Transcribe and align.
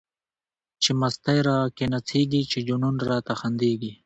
چی 0.81 0.91
مستی 0.99 1.39
را 1.47 1.57
کی 1.75 1.85
نڅیږی، 1.91 2.41
چی 2.51 2.59
جنون 2.67 2.95
راته 3.09 3.33
خندیږی 3.39 3.91